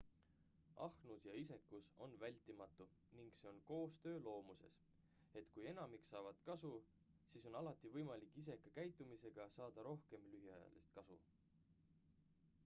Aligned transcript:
ahnus 0.83 1.23
ja 1.25 1.33
isekus 1.41 1.89
on 2.05 2.15
vältimatu 2.23 2.87
ning 3.19 3.29
see 3.39 3.49
on 3.51 3.59
koostöö 3.67 4.15
loomuses 4.29 4.79
et 5.43 5.53
kui 5.57 5.67
enamik 5.73 6.09
saavad 6.09 6.41
kasu 6.49 6.73
siis 7.35 7.47
on 7.53 7.59
alati 7.61 7.93
võimalik 7.99 8.41
iseka 8.47 8.75
käitumisega 8.81 9.49
saada 9.61 9.87
rohkem 9.93 10.27
lühiajalist 10.35 10.99
kasu 11.01 11.21